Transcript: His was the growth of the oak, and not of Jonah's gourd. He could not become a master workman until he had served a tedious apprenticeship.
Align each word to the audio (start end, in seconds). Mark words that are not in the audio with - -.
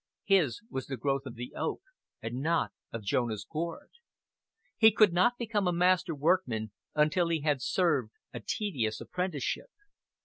His 0.23 0.61
was 0.67 0.87
the 0.87 0.97
growth 0.97 1.27
of 1.27 1.35
the 1.35 1.53
oak, 1.55 1.79
and 2.23 2.41
not 2.41 2.71
of 2.91 3.03
Jonah's 3.03 3.45
gourd. 3.47 3.91
He 4.75 4.91
could 4.91 5.13
not 5.13 5.37
become 5.37 5.67
a 5.67 5.71
master 5.71 6.15
workman 6.15 6.71
until 6.95 7.29
he 7.29 7.41
had 7.41 7.61
served 7.61 8.11
a 8.33 8.39
tedious 8.39 8.99
apprenticeship. 8.99 9.69